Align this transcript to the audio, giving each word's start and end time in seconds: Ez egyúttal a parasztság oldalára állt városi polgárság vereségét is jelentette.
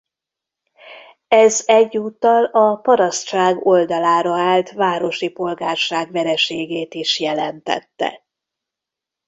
Ez 1.27 1.63
egyúttal 1.67 2.45
a 2.45 2.75
parasztság 2.75 3.65
oldalára 3.65 4.31
állt 4.39 4.71
városi 4.71 5.29
polgárság 5.29 6.11
vereségét 6.11 6.93
is 6.93 7.19
jelentette. 7.19 8.23